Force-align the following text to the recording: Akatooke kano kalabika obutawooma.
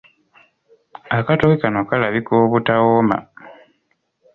Akatooke 1.17 1.57
kano 1.61 1.79
kalabika 1.89 2.31
obutawooma. 2.43 3.17